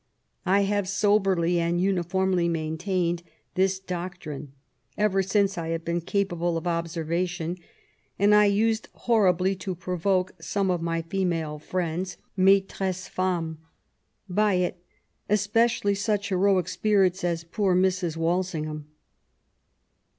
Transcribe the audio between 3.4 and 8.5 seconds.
this doctrine ever since I have been capable of observation, and I